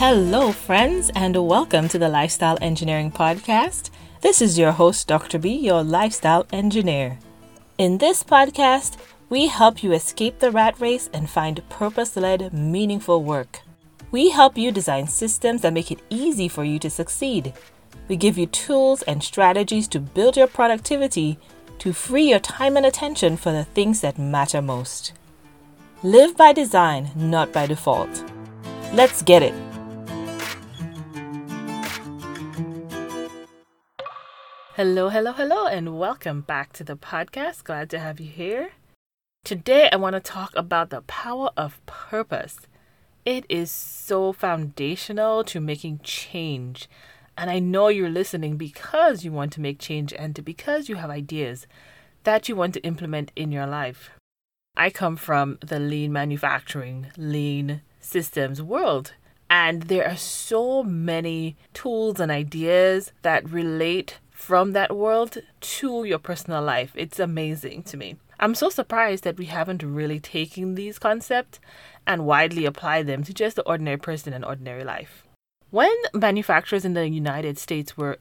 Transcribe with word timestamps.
Hello, 0.00 0.50
friends, 0.50 1.10
and 1.14 1.36
welcome 1.46 1.86
to 1.86 1.98
the 1.98 2.08
Lifestyle 2.08 2.56
Engineering 2.62 3.12
Podcast. 3.12 3.90
This 4.22 4.40
is 4.40 4.58
your 4.58 4.72
host, 4.72 5.06
Dr. 5.06 5.38
B, 5.38 5.50
your 5.54 5.82
lifestyle 5.82 6.46
engineer. 6.54 7.18
In 7.76 7.98
this 7.98 8.22
podcast, 8.22 8.96
we 9.28 9.48
help 9.48 9.82
you 9.82 9.92
escape 9.92 10.38
the 10.38 10.50
rat 10.50 10.80
race 10.80 11.10
and 11.12 11.28
find 11.28 11.68
purpose 11.68 12.16
led, 12.16 12.50
meaningful 12.50 13.22
work. 13.22 13.60
We 14.10 14.30
help 14.30 14.56
you 14.56 14.72
design 14.72 15.06
systems 15.06 15.60
that 15.60 15.74
make 15.74 15.90
it 15.90 16.00
easy 16.08 16.48
for 16.48 16.64
you 16.64 16.78
to 16.78 16.88
succeed. 16.88 17.52
We 18.08 18.16
give 18.16 18.38
you 18.38 18.46
tools 18.46 19.02
and 19.02 19.22
strategies 19.22 19.86
to 19.88 20.00
build 20.00 20.34
your 20.34 20.46
productivity 20.46 21.38
to 21.80 21.92
free 21.92 22.30
your 22.30 22.40
time 22.40 22.78
and 22.78 22.86
attention 22.86 23.36
for 23.36 23.52
the 23.52 23.64
things 23.64 24.00
that 24.00 24.18
matter 24.18 24.62
most. 24.62 25.12
Live 26.02 26.38
by 26.38 26.54
design, 26.54 27.10
not 27.14 27.52
by 27.52 27.66
default. 27.66 28.24
Let's 28.94 29.20
get 29.20 29.42
it. 29.42 29.69
Hello, 34.82 35.10
hello, 35.10 35.32
hello, 35.32 35.66
and 35.66 35.98
welcome 35.98 36.40
back 36.40 36.72
to 36.72 36.82
the 36.82 36.96
podcast. 36.96 37.64
Glad 37.64 37.90
to 37.90 37.98
have 37.98 38.18
you 38.18 38.30
here. 38.30 38.70
Today, 39.44 39.90
I 39.92 39.96
want 39.96 40.14
to 40.14 40.20
talk 40.20 40.56
about 40.56 40.88
the 40.88 41.02
power 41.02 41.50
of 41.54 41.84
purpose. 41.84 42.60
It 43.26 43.44
is 43.50 43.70
so 43.70 44.32
foundational 44.32 45.44
to 45.44 45.60
making 45.60 46.00
change. 46.02 46.88
And 47.36 47.50
I 47.50 47.58
know 47.58 47.88
you're 47.88 48.08
listening 48.08 48.56
because 48.56 49.22
you 49.22 49.32
want 49.32 49.52
to 49.52 49.60
make 49.60 49.78
change 49.78 50.14
and 50.14 50.42
because 50.42 50.88
you 50.88 50.94
have 50.94 51.10
ideas 51.10 51.66
that 52.24 52.48
you 52.48 52.56
want 52.56 52.72
to 52.72 52.82
implement 52.82 53.32
in 53.36 53.52
your 53.52 53.66
life. 53.66 54.08
I 54.78 54.88
come 54.88 55.16
from 55.16 55.58
the 55.60 55.78
lean 55.78 56.10
manufacturing, 56.10 57.08
lean 57.18 57.82
systems 58.00 58.62
world. 58.62 59.12
And 59.50 59.82
there 59.82 60.08
are 60.08 60.16
so 60.16 60.82
many 60.82 61.58
tools 61.74 62.18
and 62.18 62.32
ideas 62.32 63.12
that 63.20 63.50
relate 63.50 64.20
from 64.40 64.72
that 64.72 64.96
world 64.96 65.36
to 65.60 66.02
your 66.04 66.18
personal 66.18 66.62
life. 66.62 66.92
It's 66.96 67.20
amazing 67.20 67.82
to 67.84 67.98
me. 67.98 68.16
I'm 68.40 68.54
so 68.54 68.70
surprised 68.70 69.22
that 69.24 69.36
we 69.36 69.44
haven't 69.44 69.82
really 69.82 70.18
taken 70.18 70.74
these 70.74 70.98
concepts 70.98 71.60
and 72.06 72.24
widely 72.24 72.64
applied 72.64 73.06
them 73.06 73.22
to 73.24 73.34
just 73.34 73.56
the 73.56 73.68
ordinary 73.68 73.98
person 73.98 74.32
and 74.32 74.42
ordinary 74.42 74.82
life. 74.82 75.24
When 75.68 75.94
manufacturers 76.14 76.86
in 76.86 76.94
the 76.94 77.06
United 77.06 77.58
States 77.58 77.98
were 77.98 78.16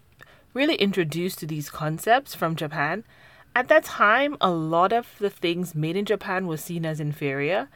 really 0.53 0.75
introduced 0.75 1.39
to 1.39 1.47
these 1.47 1.69
concepts 1.69 2.35
from 2.35 2.57
Japan, 2.57 3.05
at 3.55 3.69
that 3.69 3.85
time, 3.85 4.35
a 4.41 4.51
lot 4.51 4.91
of 4.91 5.07
the 5.19 5.29
things 5.29 5.73
made 5.73 5.95
in 5.95 6.03
Japan 6.03 6.47
was 6.47 6.61
seen 6.61 6.85
as 6.85 6.99
inferior, 6.99 7.69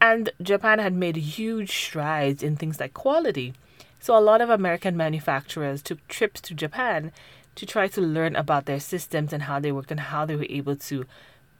and 0.00 0.30
Japan 0.42 0.80
had 0.80 0.94
made 0.94 1.14
huge 1.14 1.70
strides 1.70 2.42
in 2.42 2.56
things 2.56 2.80
like 2.80 2.92
quality. 2.92 3.54
So, 4.00 4.18
a 4.18 4.20
lot 4.20 4.40
of 4.40 4.50
American 4.50 4.96
manufacturers 4.96 5.80
took 5.80 6.06
trips 6.08 6.40
to 6.42 6.54
Japan 6.54 7.12
to 7.56 7.66
try 7.66 7.88
to 7.88 8.00
learn 8.00 8.36
about 8.36 8.66
their 8.66 8.80
systems 8.80 9.32
and 9.32 9.44
how 9.44 9.60
they 9.60 9.72
worked 9.72 9.90
and 9.90 10.00
how 10.00 10.24
they 10.24 10.36
were 10.36 10.46
able 10.48 10.76
to 10.76 11.04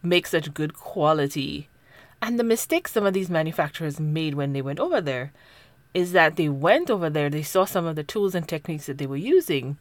make 0.02 0.26
such 0.26 0.54
good 0.54 0.74
quality. 0.74 1.68
And 2.20 2.38
the 2.38 2.44
mistake 2.44 2.88
some 2.88 3.06
of 3.06 3.14
these 3.14 3.30
manufacturers 3.30 4.00
made 4.00 4.34
when 4.34 4.52
they 4.52 4.62
went 4.62 4.80
over 4.80 5.00
there 5.00 5.32
is 5.92 6.12
that 6.12 6.36
they 6.36 6.48
went 6.48 6.90
over 6.90 7.08
there, 7.08 7.30
they 7.30 7.42
saw 7.42 7.64
some 7.64 7.86
of 7.86 7.96
the 7.96 8.02
tools 8.02 8.34
and 8.34 8.48
techniques 8.48 8.86
that 8.86 8.98
they 8.98 9.06
were 9.06 9.16
using, 9.16 9.78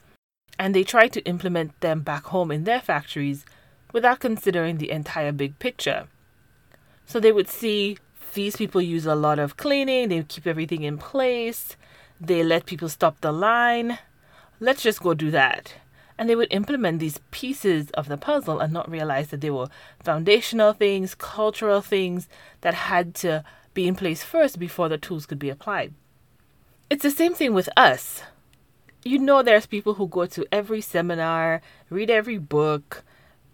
and 0.59 0.75
they 0.75 0.83
tried 0.83 1.11
to 1.13 1.25
implement 1.25 1.79
them 1.81 2.01
back 2.01 2.25
home 2.25 2.51
in 2.51 2.65
their 2.65 2.79
factories 2.79 3.45
without 3.91 4.19
considering 4.19 4.77
the 4.77 4.91
entire 4.91 5.31
big 5.31 5.57
picture. 5.57 6.07
So 7.05 7.19
they 7.19 7.31
would 7.31 7.49
see 7.49 7.97
these 8.33 8.55
people 8.55 8.81
use 8.81 9.05
a 9.05 9.15
lot 9.15 9.39
of 9.39 9.57
cleaning, 9.57 10.09
they 10.09 10.21
keep 10.23 10.45
everything 10.45 10.83
in 10.83 10.97
place, 10.97 11.75
they 12.21 12.43
let 12.43 12.65
people 12.65 12.89
stop 12.89 13.19
the 13.21 13.31
line. 13.31 13.97
Let's 14.59 14.83
just 14.83 15.01
go 15.01 15.13
do 15.13 15.31
that 15.31 15.73
and 16.17 16.29
they 16.29 16.35
would 16.35 16.51
implement 16.51 16.99
these 16.99 17.19
pieces 17.31 17.89
of 17.91 18.07
the 18.07 18.17
puzzle 18.17 18.59
and 18.59 18.71
not 18.71 18.89
realize 18.89 19.29
that 19.29 19.41
they 19.41 19.49
were 19.49 19.67
foundational 20.01 20.73
things, 20.73 21.15
cultural 21.15 21.81
things 21.81 22.27
that 22.61 22.73
had 22.73 23.15
to 23.15 23.43
be 23.73 23.87
in 23.87 23.95
place 23.95 24.23
first 24.23 24.59
before 24.59 24.89
the 24.89 24.97
tools 24.97 25.25
could 25.25 25.39
be 25.39 25.49
applied. 25.49 25.93
It's 26.89 27.03
the 27.03 27.11
same 27.11 27.33
thing 27.33 27.53
with 27.53 27.69
us. 27.75 28.21
You 29.03 29.19
know, 29.19 29.41
there's 29.41 29.65
people 29.65 29.95
who 29.95 30.07
go 30.07 30.25
to 30.27 30.45
every 30.51 30.79
seminar, 30.79 31.61
read 31.89 32.09
every 32.09 32.37
book, 32.37 33.03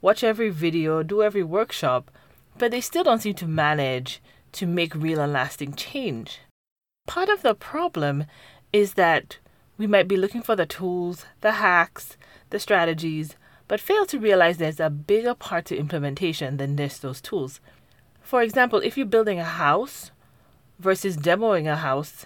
watch 0.02 0.24
every 0.24 0.50
video, 0.50 1.02
do 1.03 1.24
every 1.24 1.44
workshop, 1.44 2.12
but 2.58 2.72
they 2.72 2.81
still 2.81 3.03
don't 3.03 3.22
seem 3.22 3.36
to 3.36 3.48
manage 3.48 4.22
to 4.52 4.68
make 4.68 4.94
real 4.94 5.19
and 5.19 5.34
lasting 5.34 5.74
change. 5.74 6.40
Part 7.08 7.30
of 7.30 7.42
the 7.42 7.56
problem 7.56 8.25
is 8.72 8.94
that 8.94 9.38
we 9.80 9.88
might 9.88 10.10
be 10.10 10.18
looking 10.18 10.44
for 10.44 10.58
the 10.58 10.66
tools, 10.66 11.26
the 11.40 11.54
hacks, 11.54 12.18
the 12.50 12.60
strategies, 12.60 13.38
but 13.70 13.80
fail 13.80 14.06
to 14.08 14.20
realize 14.20 14.58
there's 14.58 14.80
a 14.80 14.90
bigger 14.90 15.34
part 15.34 15.66
to 15.66 15.78
implementation 15.78 16.58
than 16.58 16.76
just 16.76 17.02
those 17.02 17.22
tools. 17.22 17.62
For 18.22 18.42
example, 18.42 18.80
if 18.80 18.98
you're 18.98 19.08
building 19.08 19.40
a 19.40 19.46
house 19.46 20.12
versus 20.80 21.16
demoing 21.16 21.66
a 21.66 21.78
house, 21.78 22.26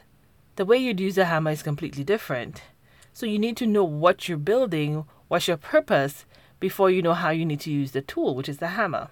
the 0.55 0.65
way 0.65 0.77
you'd 0.77 0.99
use 0.99 1.17
a 1.17 1.25
hammer 1.25 1.51
is 1.51 1.61
completely 1.61 2.03
different. 2.03 2.63
So 3.13 3.27
you 3.27 3.37
need 3.37 3.55
to 3.57 3.67
know 3.67 3.83
what 3.83 4.27
you're 4.27 4.37
building, 4.39 5.05
what's 5.27 5.47
your 5.47 5.57
purpose, 5.57 6.25
before 6.59 6.89
you 6.89 7.03
know 7.03 7.13
how 7.13 7.29
you 7.29 7.45
need 7.45 7.59
to 7.61 7.71
use 7.71 7.91
the 7.91 8.01
tool, 8.01 8.33
which 8.33 8.49
is 8.49 8.57
the 8.57 8.69
hammer. 8.69 9.09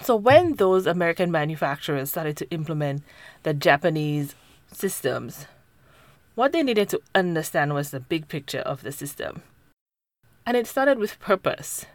So 0.00 0.16
when 0.16 0.54
those 0.54 0.86
American 0.86 1.30
manufacturers 1.30 2.08
started 2.08 2.38
to 2.38 2.50
implement 2.50 3.02
the 3.42 3.52
Japanese 3.52 4.34
systems, 4.72 5.46
what 6.34 6.52
they 6.52 6.62
needed 6.62 6.88
to 6.88 7.00
understand 7.14 7.74
was 7.74 7.90
the 7.90 8.00
big 8.00 8.28
picture 8.28 8.60
of 8.60 8.82
the 8.82 8.92
system 8.92 9.42
and 10.46 10.56
it 10.56 10.66
started 10.66 10.98
with 10.98 11.18
purpose. 11.20 11.86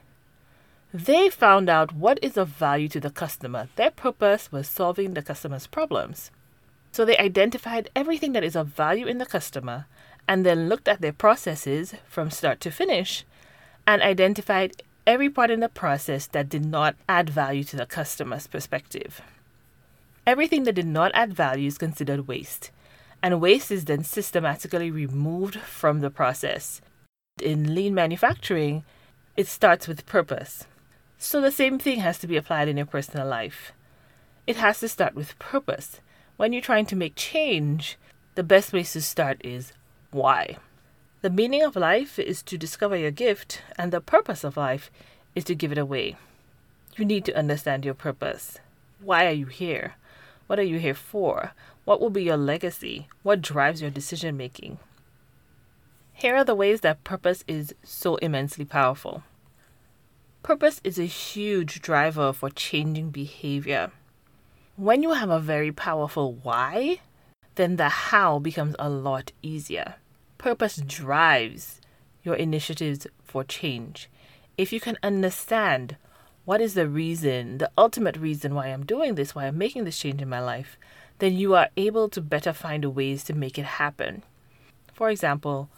They 0.93 1.29
found 1.29 1.69
out 1.69 1.93
what 1.93 2.19
is 2.21 2.35
of 2.35 2.47
value 2.47 2.87
to 2.89 2.99
the 2.99 3.11
customer. 3.11 3.67
Their 3.75 3.91
purpose 3.91 4.51
was 4.51 4.67
solving 4.67 5.13
the 5.13 5.21
customer's 5.21 5.67
problems. 5.67 6.31
So 6.91 7.05
they 7.05 7.17
identified 7.17 7.91
everything 7.95 8.33
that 8.33 8.43
is 8.43 8.55
of 8.55 8.67
value 8.67 9.05
in 9.05 9.19
the 9.19 9.25
customer 9.25 9.85
and 10.27 10.45
then 10.45 10.67
looked 10.67 10.87
at 10.87 11.01
their 11.01 11.13
processes 11.13 11.93
from 12.07 12.31
start 12.31 12.59
to 12.61 12.71
finish 12.71 13.23
and 13.85 14.01
identified 14.01 14.81
every 15.05 15.29
part 15.29 15.51
in 15.51 15.59
the 15.59 15.69
process 15.69 16.25
that 16.27 16.49
did 16.49 16.65
not 16.65 16.95
add 17.07 17.29
value 17.29 17.63
to 17.65 17.75
the 17.75 17.85
customer's 17.85 18.47
perspective. 18.47 19.21
Everything 20.25 20.63
that 20.63 20.73
did 20.73 20.87
not 20.87 21.11
add 21.13 21.33
value 21.33 21.67
is 21.67 21.77
considered 21.77 22.27
waste, 22.27 22.71
and 23.21 23.41
waste 23.41 23.71
is 23.71 23.85
then 23.85 24.03
systematically 24.03 24.91
removed 24.91 25.59
from 25.59 25.99
the 25.99 26.09
process 26.09 26.81
in 27.41 27.75
lean 27.75 27.93
manufacturing, 27.93 28.83
it 29.35 29.47
starts 29.47 29.87
with 29.87 30.05
purpose. 30.05 30.65
So 31.17 31.41
the 31.41 31.51
same 31.51 31.79
thing 31.79 31.99
has 31.99 32.17
to 32.19 32.27
be 32.27 32.37
applied 32.37 32.67
in 32.67 32.77
your 32.77 32.85
personal 32.85 33.27
life. 33.27 33.71
It 34.47 34.57
has 34.57 34.79
to 34.79 34.87
start 34.87 35.15
with 35.15 35.37
purpose. 35.39 35.99
When 36.37 36.53
you're 36.53 36.61
trying 36.61 36.85
to 36.87 36.95
make 36.95 37.15
change, 37.15 37.97
the 38.35 38.43
best 38.43 38.71
place 38.71 38.93
to 38.93 39.01
start 39.01 39.41
is 39.43 39.73
why. 40.11 40.57
The 41.21 41.29
meaning 41.29 41.63
of 41.63 41.75
life 41.75 42.17
is 42.17 42.41
to 42.43 42.57
discover 42.57 42.95
your 42.95 43.11
gift, 43.11 43.61
and 43.77 43.91
the 43.91 43.99
purpose 43.99 44.43
of 44.43 44.55
life 44.55 44.89
is 45.35 45.43
to 45.45 45.55
give 45.55 45.71
it 45.71 45.77
away. 45.77 46.15
You 46.95 47.05
need 47.05 47.25
to 47.25 47.37
understand 47.37 47.83
your 47.83 47.93
purpose. 47.93 48.57
Why 49.01 49.25
are 49.27 49.31
you 49.31 49.47
here? 49.47 49.95
What 50.49 50.57
are 50.57 50.63
you 50.63 50.79
here 50.79 50.95
for? 50.95 51.51
What 51.85 52.01
will 52.01 52.09
be 52.09 52.23
your 52.23 52.35
legacy? 52.35 53.07
What 53.21 53.39
drives 53.39 53.83
your 53.83 53.91
decision 53.91 54.35
making? 54.35 54.79
Here 56.11 56.35
are 56.35 56.43
the 56.43 56.55
ways 56.55 56.81
that 56.81 57.03
purpose 57.03 57.43
is 57.47 57.75
so 57.83 58.15
immensely 58.15 58.65
powerful. 58.65 59.21
Purpose 60.41 60.81
is 60.83 60.97
a 60.97 61.05
huge 61.05 61.83
driver 61.83 62.33
for 62.33 62.49
changing 62.49 63.11
behavior. 63.11 63.91
When 64.75 65.03
you 65.03 65.13
have 65.13 65.29
a 65.29 65.39
very 65.39 65.71
powerful 65.71 66.33
why, 66.33 67.01
then 67.53 67.75
the 67.75 67.89
how 67.89 68.39
becomes 68.39 68.75
a 68.79 68.89
lot 68.89 69.31
easier. 69.43 69.97
Purpose 70.39 70.77
drives 70.77 71.79
your 72.23 72.33
initiatives 72.33 73.05
for 73.23 73.43
change. 73.43 74.09
If 74.57 74.73
you 74.73 74.79
can 74.79 74.97
understand 75.03 75.97
what 76.49 76.61
is 76.61 76.73
the 76.73 76.89
reason, 76.89 77.59
the 77.59 77.69
ultimate 77.77 78.17
reason 78.17 78.55
why 78.55 78.65
I'm 78.69 78.83
doing 78.83 79.13
this, 79.13 79.35
why 79.35 79.45
I'm 79.45 79.59
making 79.59 79.83
this 79.83 79.99
change 79.99 80.19
in 80.19 80.29
my 80.29 80.39
life, 80.39 80.79
then 81.19 81.37
you 81.37 81.53
are 81.53 81.69
able 81.77 82.09
to 82.09 82.21
better 82.21 82.53
find 82.53 82.83
ways 82.95 83.23
to 83.25 83.35
make 83.35 83.59
it 83.59 83.65
happen. 83.65 84.23
For 84.95 85.11
example, 85.11 85.69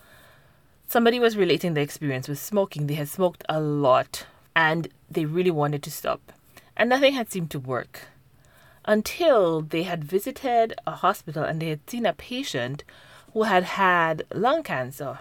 somebody 0.88 1.20
was 1.20 1.36
relating 1.36 1.74
their 1.74 1.84
experience 1.84 2.30
with 2.30 2.40
smoking. 2.40 2.88
They 2.88 2.94
had 2.94 3.10
smoked 3.10 3.44
a 3.50 3.60
lot 3.60 4.28
and 4.56 4.88
they 5.10 5.26
really 5.26 5.52
wanted 5.52 5.84
to 5.84 5.92
stop, 5.92 6.32
and 6.78 6.88
nothing 6.90 7.16
had 7.16 7.30
seemed 7.30 7.52
to 7.52 7.60
work 7.60 8.04
until 8.86 9.62
they 9.62 9.84
had 9.84 10.06
visited 10.06 10.74
a 10.88 10.92
hospital 10.92 11.44
and 11.44 11.62
they 11.62 11.68
had 11.68 11.90
seen 11.90 12.06
a 12.06 12.14
patient 12.14 12.86
who 13.34 13.44
had 13.44 13.64
had 13.64 14.24
lung 14.34 14.64
cancer. 14.64 15.20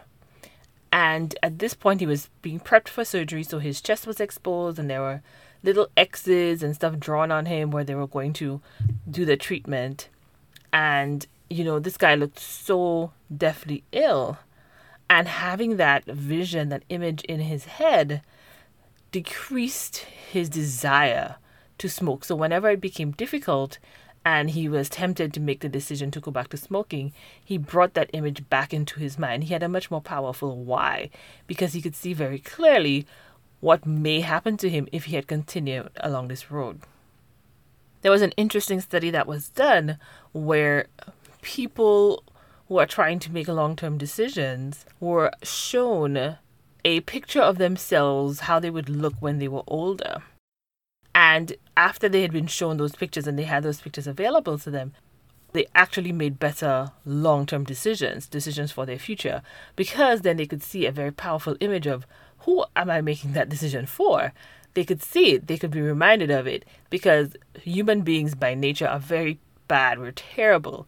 And 0.92 1.37
at 1.42 1.60
this 1.60 1.75
point, 1.75 2.00
he 2.00 2.06
was 2.06 2.31
being 2.42 2.60
prepped 2.60 2.88
for 2.88 3.04
surgery, 3.04 3.42
so 3.42 3.58
his 3.58 3.81
chest 3.81 4.06
was 4.06 4.20
exposed, 4.20 4.78
and 4.78 4.90
there 4.90 5.00
were 5.00 5.22
little 5.62 5.88
X's 5.96 6.62
and 6.62 6.75
stuff 6.75 6.98
drawn 6.98 7.31
on 7.31 7.46
him 7.46 7.70
where 7.70 7.84
they 7.84 7.94
were 7.94 8.06
going 8.06 8.32
to 8.34 8.60
do 9.08 9.25
the 9.25 9.37
treatment. 9.37 10.08
And 10.72 11.26
you 11.50 11.64
know, 11.64 11.81
this 11.81 11.96
guy 11.96 12.14
looked 12.14 12.38
so 12.38 13.12
deathly 13.37 13.82
ill. 13.92 14.38
And 15.10 15.26
having 15.26 15.76
that 15.76 16.04
vision, 16.04 16.69
that 16.69 16.84
image 16.88 17.25
in 17.25 17.40
his 17.40 17.64
head, 17.64 18.22
decreased 19.10 19.98
his 19.98 20.48
desire 20.48 21.34
to 21.78 21.88
smoke. 21.88 22.25
So 22.25 22.36
whenever 22.36 22.70
it 22.70 22.81
became 22.81 23.10
difficult 23.10 23.78
and 24.25 24.50
he 24.50 24.69
was 24.69 24.88
tempted 24.88 25.32
to 25.32 25.40
make 25.40 25.61
the 25.61 25.69
decision 25.69 26.11
to 26.11 26.20
go 26.20 26.31
back 26.31 26.49
to 26.49 26.56
smoking, 26.56 27.12
he 27.43 27.56
brought 27.56 27.94
that 27.94 28.11
image 28.12 28.49
back 28.50 28.75
into 28.75 29.00
his 29.00 29.19
mind. 29.19 29.44
He 29.44 29.52
had 29.52 29.62
a 29.62 29.69
much 29.69 29.90
more 29.90 30.00
powerful 30.00 30.56
why 30.56 31.11
because 31.46 31.72
he 31.72 31.81
could 31.81 31.96
see 31.96 32.12
very 32.12 32.38
clearly 32.38 33.06
what 33.61 33.87
may 33.87 34.20
happen 34.20 34.56
to 34.58 34.69
him 34.69 34.88
if 34.93 35.06
he 35.06 35.17
had 35.17 35.26
continued 35.26 35.90
along 35.99 36.28
this 36.28 36.50
road. 36.50 36.81
There 38.02 38.12
was 38.12 38.22
an 38.22 38.32
interesting 38.32 38.81
study 38.81 39.11
that 39.11 39.26
was 39.26 39.50
done 39.50 39.99
where 40.32 40.87
people 41.43 42.25
who 42.69 42.78
are 42.78 42.87
trying 42.87 43.19
to 43.20 43.32
make 43.32 43.49
long 43.49 43.76
term 43.76 43.99
decisions 43.99 44.87
were 45.00 45.31
shown 45.43 46.38
a 46.84 47.00
picture 47.00 47.43
of 47.43 47.58
themselves, 47.58 48.40
how 48.40 48.58
they 48.58 48.70
would 48.70 48.88
look 48.88 49.14
when 49.20 49.38
they 49.38 49.49
were 49.49 49.64
older. 49.67 50.22
And 51.20 51.52
after 51.76 52.08
they 52.08 52.22
had 52.22 52.32
been 52.32 52.46
shown 52.46 52.78
those 52.78 52.96
pictures 52.96 53.26
and 53.26 53.38
they 53.38 53.43
had 53.43 53.62
those 53.62 53.82
pictures 53.82 54.06
available 54.06 54.56
to 54.56 54.70
them, 54.70 54.94
they 55.52 55.67
actually 55.75 56.12
made 56.12 56.38
better 56.38 56.93
long 57.05 57.44
term 57.44 57.62
decisions, 57.62 58.26
decisions 58.26 58.72
for 58.72 58.87
their 58.87 58.99
future, 58.99 59.43
because 59.76 60.22
then 60.22 60.38
they 60.38 60.46
could 60.46 60.62
see 60.62 60.87
a 60.87 60.90
very 60.90 61.12
powerful 61.12 61.58
image 61.61 61.87
of 61.87 62.06
who 62.44 62.64
am 62.75 62.88
I 62.88 63.02
making 63.02 63.34
that 63.34 63.50
decision 63.50 63.84
for? 63.84 64.32
They 64.72 64.82
could 64.82 65.02
see 65.02 65.32
it, 65.32 65.46
they 65.46 65.58
could 65.58 65.70
be 65.70 65.82
reminded 65.82 66.31
of 66.31 66.46
it, 66.46 66.64
because 66.88 67.37
human 67.52 68.00
beings 68.00 68.34
by 68.34 68.55
nature 68.55 68.88
are 68.88 68.99
very 68.99 69.38
bad, 69.69 69.99
we're 69.99 70.12
terrible 70.12 70.87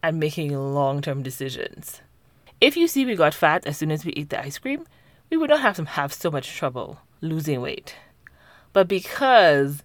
at 0.00 0.14
making 0.14 0.56
long 0.56 1.02
term 1.02 1.24
decisions. 1.24 2.02
If 2.60 2.76
you 2.76 2.86
see 2.86 3.04
we 3.04 3.16
got 3.16 3.34
fat 3.34 3.66
as 3.66 3.78
soon 3.78 3.90
as 3.90 4.04
we 4.04 4.12
eat 4.12 4.30
the 4.30 4.40
ice 4.40 4.58
cream, 4.58 4.86
we 5.28 5.36
would 5.36 5.50
not 5.50 5.62
have 5.62 5.74
to 5.74 5.84
have 5.84 6.12
so 6.12 6.30
much 6.30 6.54
trouble 6.54 7.00
losing 7.20 7.60
weight. 7.60 7.96
But 8.72 8.88
because 8.88 9.82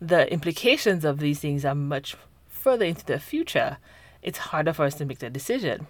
the 0.00 0.30
implications 0.32 1.04
of 1.04 1.18
these 1.18 1.40
things 1.40 1.64
are 1.64 1.74
much 1.74 2.16
further 2.48 2.84
into 2.84 3.04
the 3.04 3.18
future, 3.18 3.78
it's 4.22 4.38
harder 4.38 4.72
for 4.72 4.84
us 4.84 4.94
to 4.96 5.04
make 5.04 5.18
that 5.18 5.32
decision. 5.32 5.86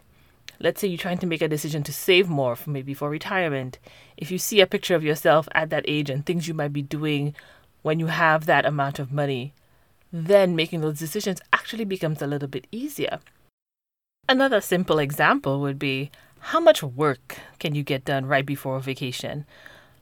Let's 0.60 0.80
say 0.80 0.88
you're 0.88 0.98
trying 0.98 1.18
to 1.18 1.26
make 1.26 1.42
a 1.42 1.48
decision 1.48 1.82
to 1.84 1.92
save 1.92 2.28
more 2.28 2.56
for 2.56 2.70
maybe 2.70 2.94
for 2.94 3.08
retirement. 3.08 3.78
If 4.16 4.30
you 4.30 4.38
see 4.38 4.60
a 4.60 4.66
picture 4.66 4.94
of 4.94 5.04
yourself 5.04 5.48
at 5.52 5.70
that 5.70 5.84
age 5.86 6.10
and 6.10 6.24
things 6.24 6.48
you 6.48 6.54
might 6.54 6.72
be 6.72 6.82
doing 6.82 7.34
when 7.82 8.00
you 8.00 8.06
have 8.06 8.46
that 8.46 8.66
amount 8.66 8.98
of 8.98 9.12
money, 9.12 9.54
then 10.12 10.56
making 10.56 10.80
those 10.80 10.98
decisions 10.98 11.40
actually 11.52 11.84
becomes 11.84 12.20
a 12.20 12.26
little 12.26 12.48
bit 12.48 12.66
easier. 12.72 13.20
Another 14.28 14.60
simple 14.60 14.98
example 14.98 15.60
would 15.60 15.78
be 15.78 16.10
how 16.40 16.60
much 16.60 16.82
work 16.82 17.38
can 17.58 17.74
you 17.74 17.82
get 17.82 18.04
done 18.04 18.26
right 18.26 18.44
before 18.44 18.76
a 18.76 18.80
vacation? 18.80 19.46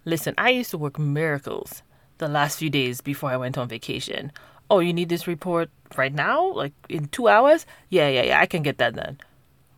Listen, 0.04 0.34
I 0.38 0.50
used 0.50 0.70
to 0.70 0.78
work 0.78 0.98
miracles 0.98 1.82
the 2.18 2.28
last 2.28 2.58
few 2.58 2.70
days 2.70 3.00
before 3.00 3.30
I 3.30 3.36
went 3.36 3.58
on 3.58 3.68
vacation. 3.68 4.32
Oh, 4.70 4.80
you 4.80 4.92
need 4.92 5.08
this 5.08 5.26
report 5.26 5.70
right 5.96 6.12
now? 6.12 6.52
Like 6.52 6.72
in 6.88 7.08
two 7.08 7.28
hours? 7.28 7.66
Yeah, 7.88 8.08
yeah, 8.08 8.22
yeah, 8.22 8.40
I 8.40 8.46
can 8.46 8.62
get 8.62 8.78
that 8.78 8.96
done. 8.96 9.18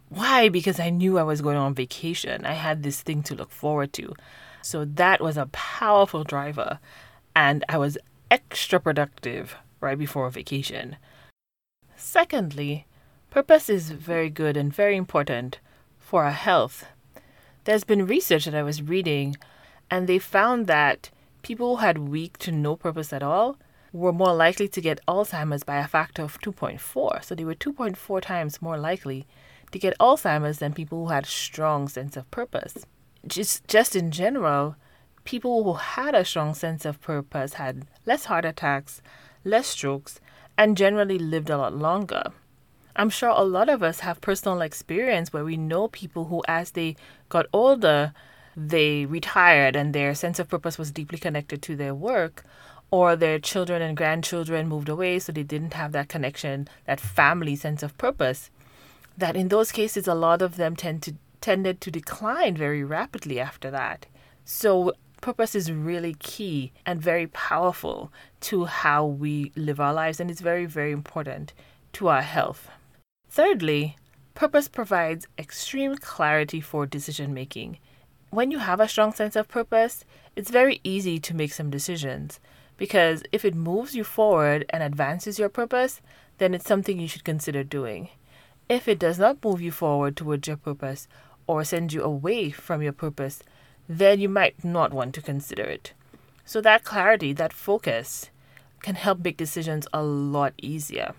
Why? 0.08 0.48
Because 0.48 0.80
I 0.80 0.90
knew 0.90 1.18
I 1.18 1.22
was 1.22 1.42
going 1.42 1.56
on 1.56 1.74
vacation. 1.74 2.46
I 2.46 2.54
had 2.54 2.82
this 2.82 3.02
thing 3.02 3.22
to 3.24 3.34
look 3.34 3.50
forward 3.50 3.92
to. 3.94 4.14
So 4.62 4.84
that 4.84 5.20
was 5.20 5.36
a 5.36 5.46
powerful 5.46 6.24
driver. 6.24 6.78
And 7.36 7.64
I 7.68 7.78
was 7.78 7.98
extra 8.30 8.80
productive 8.80 9.56
right 9.80 9.98
before 9.98 10.28
vacation. 10.30 10.96
Secondly, 11.96 12.86
purpose 13.30 13.68
is 13.68 13.90
very 13.90 14.30
good 14.30 14.56
and 14.56 14.72
very 14.72 14.96
important 14.96 15.58
for 15.98 16.24
our 16.24 16.32
health. 16.32 16.86
There's 17.64 17.84
been 17.84 18.06
research 18.06 18.46
that 18.46 18.54
I 18.54 18.62
was 18.62 18.80
reading, 18.80 19.36
and 19.90 20.06
they 20.06 20.18
found 20.18 20.66
that 20.66 21.10
people 21.42 21.76
who 21.76 21.82
had 21.82 21.98
weak 21.98 22.38
to 22.38 22.52
no 22.52 22.76
purpose 22.76 23.12
at 23.12 23.22
all 23.22 23.56
were 23.92 24.12
more 24.12 24.34
likely 24.34 24.68
to 24.68 24.80
get 24.80 25.00
Alzheimer's 25.06 25.64
by 25.64 25.78
a 25.78 25.86
factor 25.86 26.22
of 26.22 26.40
2.4. 26.40 27.24
So 27.24 27.34
they 27.34 27.44
were 27.44 27.54
2.4 27.54 28.20
times 28.20 28.62
more 28.62 28.76
likely 28.76 29.26
to 29.72 29.78
get 29.78 29.98
Alzheimer's 29.98 30.58
than 30.58 30.72
people 30.72 31.04
who 31.04 31.12
had 31.12 31.24
a 31.24 31.28
strong 31.28 31.88
sense 31.88 32.16
of 32.16 32.30
purpose. 32.30 32.86
Just 33.26 33.66
just 33.66 33.96
in 33.96 34.10
general, 34.10 34.76
people 35.24 35.64
who 35.64 35.74
had 35.74 36.14
a 36.14 36.24
strong 36.24 36.54
sense 36.54 36.84
of 36.84 37.00
purpose 37.00 37.54
had 37.54 37.86
less 38.06 38.26
heart 38.26 38.44
attacks, 38.44 39.02
less 39.44 39.66
strokes, 39.66 40.20
and 40.56 40.76
generally 40.76 41.18
lived 41.18 41.50
a 41.50 41.58
lot 41.58 41.74
longer. 41.74 42.22
I'm 42.96 43.10
sure 43.10 43.28
a 43.28 43.44
lot 43.44 43.68
of 43.68 43.82
us 43.82 44.00
have 44.00 44.20
personal 44.20 44.60
experience 44.60 45.32
where 45.32 45.44
we 45.44 45.56
know 45.56 45.88
people 45.88 46.24
who, 46.26 46.42
as 46.48 46.72
they 46.72 46.96
got 47.28 47.46
older, 47.52 48.12
they 48.58 49.06
retired 49.06 49.76
and 49.76 49.94
their 49.94 50.14
sense 50.14 50.38
of 50.38 50.48
purpose 50.48 50.78
was 50.78 50.90
deeply 50.90 51.18
connected 51.18 51.62
to 51.62 51.76
their 51.76 51.94
work, 51.94 52.44
or 52.90 53.14
their 53.14 53.38
children 53.38 53.82
and 53.82 53.96
grandchildren 53.96 54.66
moved 54.66 54.88
away, 54.88 55.18
so 55.18 55.30
they 55.30 55.42
didn't 55.42 55.74
have 55.74 55.92
that 55.92 56.08
connection, 56.08 56.66
that 56.86 56.98
family 56.98 57.54
sense 57.54 57.82
of 57.82 57.96
purpose. 57.98 58.50
That 59.16 59.36
in 59.36 59.48
those 59.48 59.70
cases, 59.70 60.08
a 60.08 60.14
lot 60.14 60.42
of 60.42 60.56
them 60.56 60.74
tend 60.74 61.02
to 61.02 61.14
tended 61.40 61.80
to 61.80 61.90
decline 61.90 62.56
very 62.56 62.82
rapidly 62.82 63.38
after 63.38 63.70
that. 63.70 64.06
So 64.44 64.92
purpose 65.20 65.54
is 65.54 65.70
really 65.70 66.14
key 66.14 66.72
and 66.84 67.00
very 67.00 67.28
powerful 67.28 68.12
to 68.40 68.64
how 68.64 69.06
we 69.06 69.52
live 69.54 69.78
our 69.78 69.94
lives, 69.94 70.18
and 70.18 70.30
it's 70.30 70.40
very, 70.40 70.66
very 70.66 70.90
important 70.90 71.52
to 71.92 72.08
our 72.08 72.22
health. 72.22 72.68
Thirdly, 73.30 73.96
purpose 74.34 74.66
provides 74.66 75.28
extreme 75.38 75.96
clarity 75.96 76.60
for 76.60 76.86
decision 76.86 77.32
making. 77.32 77.78
When 78.30 78.50
you 78.50 78.58
have 78.58 78.80
a 78.80 78.88
strong 78.88 79.12
sense 79.12 79.36
of 79.36 79.48
purpose, 79.48 80.04
it's 80.36 80.50
very 80.50 80.80
easy 80.84 81.18
to 81.18 81.34
make 81.34 81.52
some 81.52 81.70
decisions 81.70 82.40
because 82.76 83.22
if 83.32 83.44
it 83.44 83.54
moves 83.54 83.94
you 83.94 84.04
forward 84.04 84.64
and 84.70 84.82
advances 84.82 85.38
your 85.38 85.48
purpose, 85.48 86.00
then 86.38 86.54
it's 86.54 86.66
something 86.66 87.00
you 87.00 87.08
should 87.08 87.24
consider 87.24 87.64
doing. 87.64 88.10
If 88.68 88.86
it 88.86 88.98
does 88.98 89.18
not 89.18 89.42
move 89.44 89.60
you 89.60 89.72
forward 89.72 90.16
towards 90.16 90.46
your 90.46 90.56
purpose 90.56 91.08
or 91.46 91.64
send 91.64 91.92
you 91.92 92.02
away 92.02 92.50
from 92.50 92.82
your 92.82 92.92
purpose, 92.92 93.42
then 93.88 94.20
you 94.20 94.28
might 94.28 94.62
not 94.62 94.92
want 94.92 95.14
to 95.14 95.22
consider 95.22 95.62
it. 95.62 95.92
So, 96.44 96.60
that 96.60 96.84
clarity, 96.84 97.32
that 97.34 97.52
focus, 97.52 98.30
can 98.82 98.94
help 98.94 99.20
make 99.24 99.36
decisions 99.36 99.86
a 99.92 100.02
lot 100.02 100.52
easier 100.58 101.14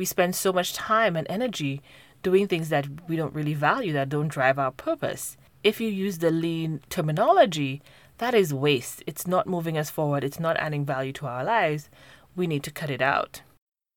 we 0.00 0.06
spend 0.06 0.34
so 0.34 0.50
much 0.50 0.72
time 0.72 1.14
and 1.14 1.26
energy 1.28 1.82
doing 2.22 2.48
things 2.48 2.70
that 2.70 2.86
we 3.06 3.16
don't 3.16 3.34
really 3.34 3.52
value, 3.52 3.92
that 3.92 4.08
don't 4.08 4.28
drive 4.28 4.58
our 4.58 4.70
purpose. 4.70 5.36
If 5.62 5.80
you 5.80 5.88
use 5.88 6.18
the 6.18 6.30
lean 6.30 6.80
terminology, 6.88 7.82
that 8.18 8.34
is 8.34 8.54
waste. 8.54 9.02
It's 9.06 9.26
not 9.26 9.46
moving 9.46 9.76
us 9.76 9.90
forward, 9.90 10.24
it's 10.24 10.40
not 10.40 10.56
adding 10.56 10.84
value 10.84 11.12
to 11.14 11.26
our 11.26 11.44
lives. 11.44 11.88
We 12.34 12.46
need 12.46 12.62
to 12.64 12.70
cut 12.70 12.90
it 12.90 13.02
out. 13.02 13.42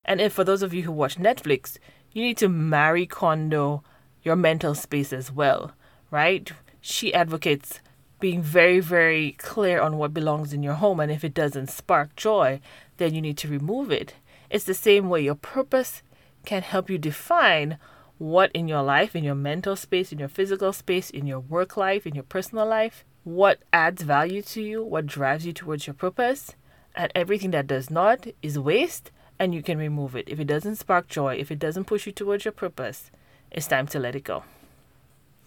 And 0.04 0.20
if 0.20 0.32
for 0.32 0.44
those 0.44 0.62
of 0.62 0.74
you 0.74 0.82
who 0.82 0.92
watch 0.92 1.16
Netflix, 1.16 1.78
you 2.12 2.22
need 2.22 2.36
to 2.38 2.48
Marie 2.48 3.06
Kondo 3.06 3.82
your 4.22 4.36
mental 4.36 4.74
space 4.74 5.12
as 5.12 5.30
well, 5.30 5.72
right? 6.10 6.50
She 6.80 7.14
advocates 7.14 7.80
being 8.20 8.42
very, 8.42 8.80
very 8.80 9.32
clear 9.32 9.80
on 9.80 9.98
what 9.98 10.14
belongs 10.14 10.52
in 10.52 10.62
your 10.62 10.74
home, 10.74 10.98
and 10.98 11.12
if 11.12 11.24
it 11.24 11.34
doesn't 11.34 11.70
spark 11.70 12.16
joy, 12.16 12.60
then 12.96 13.14
you 13.14 13.20
need 13.20 13.36
to 13.38 13.48
remove 13.48 13.90
it. 13.90 14.14
It's 14.48 14.64
the 14.64 14.74
same 14.74 15.08
way 15.08 15.20
your 15.20 15.34
purpose 15.34 16.02
can 16.46 16.62
help 16.62 16.88
you 16.88 16.96
define 16.96 17.78
what 18.18 18.50
in 18.52 18.68
your 18.68 18.82
life, 18.82 19.16
in 19.16 19.24
your 19.24 19.34
mental 19.34 19.76
space, 19.76 20.12
in 20.12 20.18
your 20.18 20.28
physical 20.28 20.72
space, 20.72 21.10
in 21.10 21.26
your 21.26 21.40
work 21.40 21.76
life, 21.76 22.06
in 22.06 22.14
your 22.14 22.24
personal 22.24 22.66
life, 22.66 23.04
what 23.24 23.60
adds 23.72 24.02
value 24.02 24.42
to 24.42 24.62
you, 24.62 24.84
what 24.84 25.06
drives 25.06 25.46
you 25.46 25.52
towards 25.52 25.86
your 25.86 25.94
purpose, 25.94 26.52
and 26.94 27.10
everything 27.14 27.50
that 27.50 27.66
does 27.66 27.90
not 27.90 28.26
is 28.42 28.58
waste 28.58 29.10
and 29.38 29.54
you 29.54 29.62
can 29.62 29.78
remove 29.78 30.14
it. 30.14 30.28
If 30.28 30.38
it 30.38 30.46
doesn't 30.46 30.76
spark 30.76 31.08
joy, 31.08 31.36
if 31.36 31.50
it 31.50 31.58
doesn't 31.58 31.84
push 31.84 32.06
you 32.06 32.12
towards 32.12 32.44
your 32.44 32.52
purpose, 32.52 33.10
it's 33.50 33.66
time 33.66 33.86
to 33.88 33.98
let 33.98 34.14
it 34.14 34.24
go. 34.24 34.44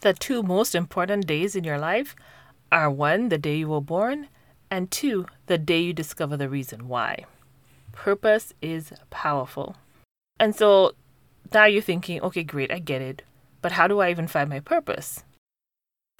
The 0.02 0.14
two 0.14 0.44
most 0.44 0.76
important 0.76 1.26
days 1.26 1.56
in 1.56 1.64
your 1.64 1.80
life 1.80 2.16
are 2.72 2.92
one, 2.92 3.30
the 3.30 3.38
day 3.38 3.58
you 3.58 3.70
were 3.70 3.82
born, 3.82 4.28
and 4.70 4.92
two, 4.92 5.26
the 5.46 5.58
day 5.58 5.80
you 5.80 5.94
discover 5.94 6.36
the 6.36 6.50
reason 6.50 6.88
why 6.88 7.26
purpose 7.94 8.54
is 8.62 8.94
powerful. 9.10 9.76
And 10.40 10.56
so 10.56 10.94
now 11.54 11.66
you're 11.66 11.82
thinking, 11.82 12.22
okay, 12.22 12.44
great, 12.44 12.72
I 12.72 12.80
get 12.80 13.02
it. 13.02 13.24
But 13.62 13.74
how 13.74 13.88
do 13.88 14.00
I 14.00 14.10
even 14.12 14.28
find 14.28 14.50
my 14.50 14.60
purpose? 14.60 15.24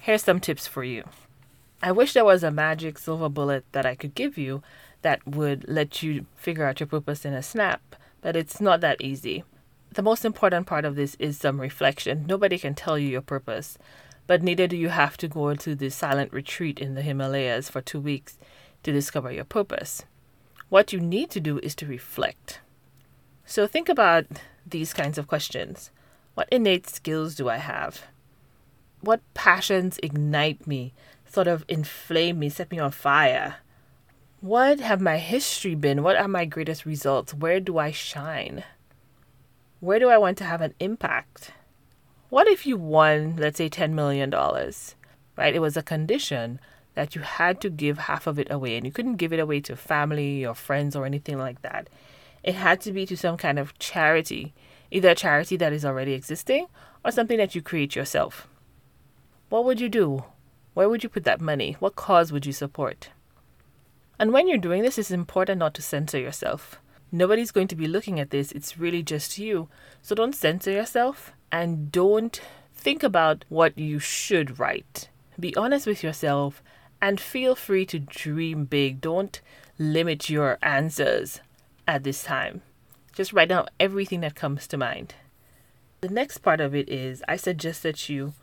Here's 0.02 0.22
some 0.22 0.40
tips 0.40 0.66
for 0.66 0.84
you. 0.84 1.04
I 1.82 1.92
wish 1.92 2.12
there 2.12 2.24
was 2.24 2.42
a 2.42 2.50
magic 2.50 2.98
silver 2.98 3.28
bullet 3.28 3.64
that 3.72 3.86
I 3.86 3.94
could 3.94 4.14
give 4.14 4.36
you 4.36 4.62
that 5.02 5.26
would 5.26 5.68
let 5.68 6.02
you 6.02 6.26
figure 6.34 6.64
out 6.64 6.80
your 6.80 6.88
purpose 6.88 7.24
in 7.24 7.32
a 7.32 7.42
snap, 7.42 7.96
but 8.20 8.36
it's 8.36 8.60
not 8.60 8.80
that 8.80 9.00
easy. 9.00 9.44
The 9.92 10.02
most 10.02 10.24
important 10.24 10.66
part 10.66 10.84
of 10.84 10.96
this 10.96 11.16
is 11.18 11.38
some 11.38 11.60
reflection. 11.60 12.26
Nobody 12.26 12.58
can 12.58 12.74
tell 12.74 12.98
you 12.98 13.08
your 13.08 13.20
purpose, 13.20 13.78
but 14.26 14.42
neither 14.42 14.66
do 14.66 14.76
you 14.76 14.88
have 14.88 15.16
to 15.18 15.28
go 15.28 15.54
to 15.54 15.74
the 15.74 15.88
silent 15.90 16.32
retreat 16.32 16.78
in 16.78 16.94
the 16.94 17.02
Himalayas 17.02 17.70
for 17.70 17.80
two 17.80 18.00
weeks 18.00 18.38
to 18.82 18.92
discover 18.92 19.32
your 19.32 19.44
purpose. 19.44 20.04
What 20.68 20.92
you 20.92 21.00
need 21.00 21.30
to 21.30 21.40
do 21.40 21.58
is 21.60 21.74
to 21.76 21.86
reflect. 21.86 22.60
So 23.46 23.66
think 23.66 23.88
about 23.88 24.26
these 24.70 24.92
kinds 24.92 25.18
of 25.18 25.26
questions. 25.26 25.90
What 26.34 26.48
innate 26.50 26.88
skills 26.88 27.34
do 27.34 27.48
I 27.48 27.56
have? 27.56 28.02
What 29.00 29.20
passions 29.34 29.98
ignite 30.02 30.66
me, 30.66 30.92
sort 31.26 31.46
of 31.46 31.64
inflame 31.68 32.38
me, 32.38 32.48
set 32.48 32.70
me 32.70 32.78
on 32.78 32.90
fire? 32.90 33.56
What 34.40 34.80
have 34.80 35.00
my 35.00 35.18
history 35.18 35.74
been? 35.74 36.02
What 36.02 36.16
are 36.16 36.28
my 36.28 36.44
greatest 36.44 36.86
results? 36.86 37.34
Where 37.34 37.58
do 37.58 37.78
I 37.78 37.90
shine? 37.90 38.64
Where 39.80 39.98
do 39.98 40.08
I 40.08 40.18
want 40.18 40.38
to 40.38 40.44
have 40.44 40.60
an 40.60 40.74
impact? 40.80 41.52
What 42.30 42.46
if 42.46 42.66
you 42.66 42.76
won, 42.76 43.36
let's 43.36 43.58
say, 43.58 43.68
$10 43.68 43.92
million, 43.92 44.30
right? 44.30 45.54
It 45.54 45.60
was 45.60 45.76
a 45.76 45.82
condition 45.82 46.60
that 46.94 47.14
you 47.14 47.22
had 47.22 47.60
to 47.60 47.70
give 47.70 47.98
half 47.98 48.26
of 48.26 48.38
it 48.38 48.50
away 48.50 48.76
and 48.76 48.84
you 48.84 48.92
couldn't 48.92 49.16
give 49.16 49.32
it 49.32 49.40
away 49.40 49.60
to 49.60 49.76
family 49.76 50.44
or 50.44 50.54
friends 50.54 50.94
or 50.96 51.06
anything 51.06 51.38
like 51.38 51.62
that. 51.62 51.88
It 52.42 52.54
had 52.54 52.80
to 52.82 52.92
be 52.92 53.06
to 53.06 53.16
some 53.16 53.36
kind 53.36 53.58
of 53.58 53.78
charity, 53.78 54.54
either 54.90 55.10
a 55.10 55.14
charity 55.14 55.56
that 55.56 55.72
is 55.72 55.84
already 55.84 56.12
existing 56.12 56.66
or 57.04 57.10
something 57.10 57.38
that 57.38 57.54
you 57.54 57.62
create 57.62 57.96
yourself. 57.96 58.48
What 59.48 59.64
would 59.64 59.80
you 59.80 59.88
do? 59.88 60.24
Where 60.74 60.88
would 60.88 61.02
you 61.02 61.08
put 61.08 61.24
that 61.24 61.40
money? 61.40 61.76
What 61.80 61.96
cause 61.96 62.32
would 62.32 62.46
you 62.46 62.52
support? 62.52 63.10
And 64.18 64.32
when 64.32 64.48
you're 64.48 64.58
doing 64.58 64.82
this, 64.82 64.98
it's 64.98 65.10
important 65.10 65.58
not 65.58 65.74
to 65.74 65.82
censor 65.82 66.18
yourself. 66.18 66.80
Nobody's 67.10 67.52
going 67.52 67.68
to 67.68 67.76
be 67.76 67.86
looking 67.88 68.20
at 68.20 68.30
this, 68.30 68.52
it's 68.52 68.78
really 68.78 69.02
just 69.02 69.38
you. 69.38 69.68
So 70.02 70.14
don't 70.14 70.34
censor 70.34 70.70
yourself 70.70 71.32
and 71.50 71.90
don't 71.90 72.40
think 72.74 73.02
about 73.02 73.44
what 73.48 73.78
you 73.78 73.98
should 73.98 74.58
write. 74.58 75.08
Be 75.40 75.56
honest 75.56 75.86
with 75.86 76.02
yourself 76.02 76.62
and 77.00 77.20
feel 77.20 77.54
free 77.54 77.86
to 77.86 77.98
dream 77.98 78.64
big. 78.64 79.00
Don't 79.00 79.40
limit 79.78 80.28
your 80.28 80.58
answers 80.62 81.40
at 81.88 82.04
this 82.04 82.22
time. 82.22 82.62
Just 83.12 83.32
write 83.32 83.48
down 83.48 83.66
everything 83.80 84.20
that 84.20 84.36
comes 84.36 84.68
to 84.68 84.76
mind. 84.76 85.14
The 86.02 86.08
next 86.08 86.38
part 86.38 86.60
of 86.60 86.74
it 86.76 86.88
is 86.88 87.24
I 87.26 87.34
suggest 87.36 87.82
that 87.82 88.08
you 88.08 88.34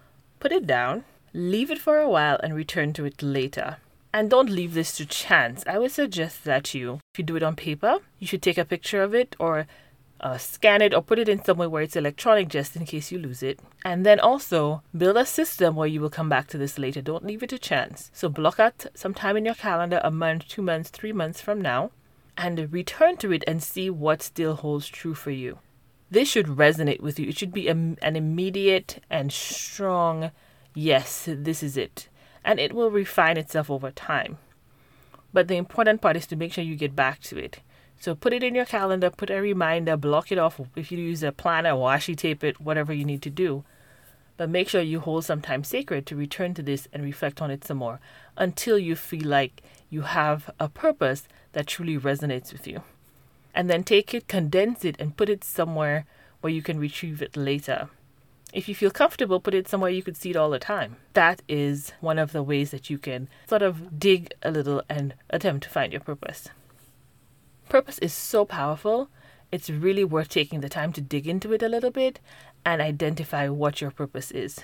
put 0.42 0.52
it 0.52 0.68
down, 0.68 1.06
leave 1.32 1.72
it 1.72 1.80
for 1.80 2.00
a 2.00 2.10
while, 2.10 2.38
and 2.44 2.54
return 2.54 2.92
to 2.94 3.06
it 3.06 3.24
later. 3.24 3.78
And 4.14 4.30
don't 4.30 4.50
leave 4.50 4.74
this 4.74 4.98
to 4.98 5.06
chance. 5.06 5.64
I 5.68 5.78
would 5.78 5.92
suggest 5.92 6.44
that 6.44 6.74
you, 6.74 7.00
if 7.14 7.20
you 7.20 7.24
do 7.24 7.38
it 7.38 7.44
on 7.44 7.56
paper, 7.56 8.00
you 8.20 8.28
should 8.28 8.42
take 8.42 8.58
a 8.58 8.66
picture 8.66 9.02
of 9.02 9.14
it 9.14 9.36
or 9.40 9.68
uh, 10.22 10.38
scan 10.38 10.82
it 10.82 10.94
or 10.94 11.02
put 11.02 11.20
it 11.20 11.30
in 11.30 11.44
somewhere 11.44 11.70
where 11.70 11.84
it's 11.84 11.96
electronic 11.96 12.48
just 12.48 12.76
in 12.76 12.86
case 12.86 13.12
you 13.12 13.20
lose 13.20 13.44
it. 13.44 13.60
And 13.84 14.06
then 14.06 14.20
also 14.20 14.82
build 14.98 15.18
a 15.18 15.26
system 15.26 15.76
where 15.76 15.88
you 15.88 16.02
will 16.02 16.10
come 16.10 16.30
back 16.30 16.48
to 16.48 16.58
this 16.58 16.80
later. 16.80 17.02
Don't 17.02 17.26
leave 17.26 17.44
it 17.44 17.50
to 17.50 17.60
chance. 17.60 18.10
So 18.14 18.30
block 18.30 18.60
out 18.60 18.86
some 18.96 19.14
time 19.14 19.38
in 19.38 19.46
your 19.46 19.56
calendar, 19.56 20.02
a 20.04 20.12
month, 20.12 20.48
two 20.48 20.62
months, 20.62 20.90
three 20.90 21.14
months 21.14 21.42
from 21.42 21.62
now, 21.62 21.92
and 22.38 22.72
return 22.72 23.18
to 23.18 23.32
it 23.32 23.44
and 23.48 23.62
see 23.62 23.90
what 23.90 24.22
still 24.22 24.56
holds 24.56 24.88
true 24.88 25.14
for 25.14 25.32
you. 25.32 25.60
This 26.12 26.30
should 26.30 26.48
resonate 26.48 27.02
with 27.02 27.20
you. 27.20 27.30
It 27.30 27.38
should 27.38 27.54
be 27.54 27.68
a, 27.68 27.72
an 27.72 28.16
immediate 28.16 29.02
and 29.10 29.32
strong 29.32 30.32
yes, 30.74 31.28
this 31.28 31.64
is 31.64 31.78
it 31.78 32.10
and 32.46 32.60
it 32.60 32.74
will 32.74 32.92
refine 32.92 33.36
itself 33.36 33.70
over 33.70 33.92
time. 33.92 34.38
But 35.34 35.50
the 35.50 35.58
important 35.58 36.00
part 36.00 36.16
is 36.16 36.28
to 36.28 36.38
make 36.38 36.54
sure 36.54 36.64
you 36.64 36.76
get 36.76 36.96
back 36.96 37.20
to 37.22 37.38
it. 37.38 37.60
So 38.00 38.14
put 38.14 38.34
it 38.34 38.44
in 38.44 38.56
your 38.56 38.66
calendar, 38.66 39.10
put 39.10 39.32
a 39.32 39.42
reminder, 39.42 39.98
block 39.98 40.32
it 40.32 40.38
off. 40.38 40.62
If 40.76 40.92
you 40.92 41.00
use 41.00 41.24
a 41.24 41.32
planner, 41.32 41.72
washi 41.72 42.16
tape 42.16 42.44
it, 42.44 42.62
whatever 42.62 42.94
you 42.94 43.04
need 43.04 43.24
to 43.24 43.30
do. 43.30 43.66
But 44.38 44.50
make 44.50 44.70
sure 44.70 44.82
you 44.82 45.00
hold 45.00 45.26
some 45.26 45.42
time 45.42 45.64
sacred 45.64 46.06
to 46.06 46.16
return 46.16 46.54
to 46.54 46.62
this 46.62 46.88
and 46.94 47.04
reflect 47.04 47.42
on 47.42 47.52
it 47.52 47.64
some 47.64 47.78
more 47.78 48.00
until 48.38 48.78
you 48.78 48.96
feel 48.96 49.28
like 49.28 49.64
you 49.90 50.02
have 50.02 50.50
a 50.60 50.70
purpose 50.70 51.28
that 51.56 51.68
truly 51.68 51.98
resonates 51.98 52.52
with 52.54 52.68
you. 52.68 52.84
And 53.54 53.70
then 53.70 53.84
take 53.84 54.14
it, 54.14 54.28
condense 54.28 54.84
it, 54.84 54.98
and 55.00 55.16
put 55.16 55.30
it 55.30 55.44
somewhere 55.44 56.06
where 56.42 56.54
you 56.54 56.62
can 56.62 56.78
retrieve 56.78 57.22
it 57.22 57.36
later. 57.36 57.90
If 58.54 58.70
you 58.70 58.76
feel 58.76 58.92
comfortable, 58.92 59.40
put 59.40 59.54
it 59.54 59.68
somewhere 59.68 59.90
you 59.90 60.04
could 60.04 60.18
see 60.18 60.30
it 60.30 60.36
all 60.36 60.50
the 60.50 60.60
time. 60.60 60.98
That 61.14 61.42
is 61.48 61.94
one 62.02 62.20
of 62.20 62.34
the 62.34 62.44
ways 62.44 62.72
that 62.72 62.90
you 62.90 62.98
can 62.98 63.30
sort 63.48 63.62
of 63.62 63.98
dig 63.98 64.34
a 64.44 64.52
little 64.52 64.84
and 64.90 65.14
attempt 65.30 65.64
to 65.64 65.70
find 65.70 65.92
your 65.92 66.02
purpose. 66.02 66.50
Purpose 67.70 67.98
is 68.00 68.14
so 68.14 68.46
powerful, 68.46 69.10
it's 69.52 69.70
really 69.70 70.04
worth 70.04 70.30
taking 70.30 70.60
the 70.60 70.70
time 70.70 70.92
to 70.94 71.02
dig 71.02 71.28
into 71.28 71.54
it 71.54 71.64
a 71.64 71.70
little 71.70 71.92
bit 71.92 72.20
and 72.66 72.82
identify 72.82 73.48
what 73.48 73.80
your 73.80 73.92
purpose 73.92 74.32
is. 74.32 74.60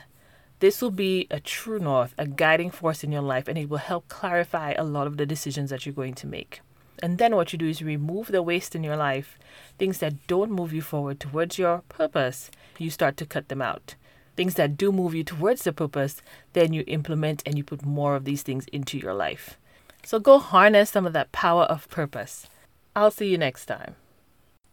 This 0.59 0.81
will 0.81 0.91
be 0.91 1.27
a 1.31 1.39
true 1.39 1.79
north, 1.79 2.13
a 2.17 2.27
guiding 2.27 2.69
force 2.69 3.03
in 3.03 3.11
your 3.11 3.23
life, 3.23 3.47
and 3.47 3.57
it 3.57 3.69
will 3.69 3.77
help 3.77 4.07
clarify 4.09 4.73
a 4.73 4.83
lot 4.83 5.07
of 5.07 5.17
the 5.17 5.25
decisions 5.25 5.69
that 5.71 5.85
you're 5.85 5.95
going 5.95 6.13
to 6.15 6.27
make. 6.27 6.61
And 7.01 7.17
then 7.17 7.35
what 7.35 7.51
you 7.51 7.57
do 7.57 7.67
is 7.67 7.81
remove 7.81 8.27
the 8.27 8.43
waste 8.43 8.75
in 8.75 8.83
your 8.83 8.95
life, 8.95 9.39
things 9.79 9.97
that 9.99 10.27
don't 10.27 10.51
move 10.51 10.71
you 10.71 10.81
forward 10.81 11.19
towards 11.19 11.57
your 11.57 11.79
purpose, 11.89 12.51
you 12.77 12.89
start 12.89 13.17
to 13.17 13.25
cut 13.25 13.49
them 13.49 13.61
out. 13.61 13.95
Things 14.35 14.53
that 14.55 14.77
do 14.77 14.91
move 14.91 15.15
you 15.15 15.23
towards 15.23 15.63
the 15.63 15.73
purpose, 15.73 16.21
then 16.53 16.73
you 16.73 16.83
implement 16.87 17.43
and 17.45 17.57
you 17.57 17.63
put 17.63 17.85
more 17.85 18.15
of 18.15 18.25
these 18.25 18.43
things 18.43 18.65
into 18.67 18.97
your 18.97 19.13
life. 19.13 19.57
So 20.03 20.19
go 20.19 20.39
harness 20.39 20.91
some 20.91 21.05
of 21.05 21.13
that 21.13 21.31
power 21.31 21.63
of 21.63 21.89
purpose. 21.89 22.47
I'll 22.95 23.11
see 23.11 23.27
you 23.27 23.37
next 23.37 23.65
time. 23.65 23.95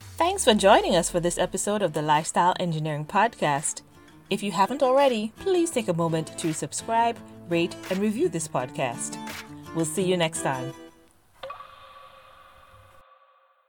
Thanks 0.01 0.45
for 0.45 0.55
joining 0.55 0.97
us 0.97 1.11
for 1.11 1.21
this 1.21 1.39
episode 1.39 1.83
of 1.83 1.93
the 1.93 2.03
Lifestyle 2.03 2.55
Engineering 2.59 3.05
Podcast. 3.05 3.83
If 4.31 4.43
you 4.43 4.53
haven't 4.53 4.83
already, 4.83 5.33
please 5.39 5.71
take 5.71 5.89
a 5.89 5.95
moment 5.95 6.37
to 6.39 6.53
subscribe, 6.53 7.17
rate, 7.49 7.75
and 7.91 7.99
review 7.99 8.29
this 8.29 8.49
podcast. 8.49 9.17
We'll 9.75 9.85
see 9.85 10.03
you 10.03 10.17
next 10.17 10.43
time. 10.43 10.73